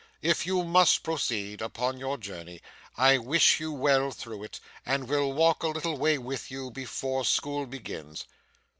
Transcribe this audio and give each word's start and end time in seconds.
If 0.23 0.47
you 0.47 0.63
must 0.63 1.03
proceed 1.03 1.61
upon 1.61 1.99
your 1.99 2.17
journey, 2.17 2.63
I 2.97 3.19
wish 3.19 3.59
you 3.59 3.71
well 3.71 4.09
through 4.09 4.41
it, 4.45 4.59
and 4.83 5.07
will 5.07 5.31
walk 5.31 5.61
a 5.61 5.67
little 5.67 5.95
way 5.95 6.17
with 6.17 6.49
you 6.49 6.71
before 6.71 7.23
school 7.23 7.67
begins. 7.67 8.25